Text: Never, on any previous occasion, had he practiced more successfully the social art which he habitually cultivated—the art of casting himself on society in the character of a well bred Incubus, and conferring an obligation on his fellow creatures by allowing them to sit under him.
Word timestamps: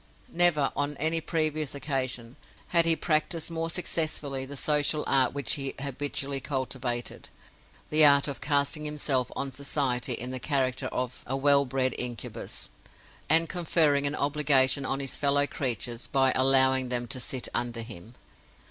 Never, 0.33 0.71
on 0.75 0.97
any 0.97 1.21
previous 1.21 1.75
occasion, 1.75 2.35
had 2.69 2.85
he 2.85 2.95
practiced 2.95 3.51
more 3.51 3.69
successfully 3.69 4.47
the 4.47 4.57
social 4.57 5.03
art 5.05 5.31
which 5.31 5.53
he 5.53 5.75
habitually 5.79 6.39
cultivated—the 6.39 8.03
art 8.03 8.27
of 8.27 8.41
casting 8.41 8.83
himself 8.83 9.31
on 9.35 9.51
society 9.51 10.13
in 10.13 10.31
the 10.31 10.39
character 10.39 10.87
of 10.87 11.23
a 11.27 11.37
well 11.37 11.65
bred 11.65 11.93
Incubus, 11.99 12.71
and 13.29 13.47
conferring 13.47 14.07
an 14.07 14.15
obligation 14.15 14.87
on 14.87 14.99
his 15.01 15.15
fellow 15.15 15.45
creatures 15.45 16.07
by 16.07 16.31
allowing 16.35 16.89
them 16.89 17.05
to 17.05 17.19
sit 17.19 17.47
under 17.53 17.81
him. 17.83 18.15